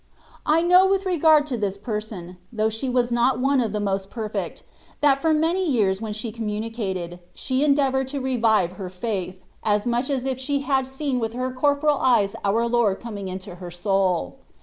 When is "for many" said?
5.21-5.63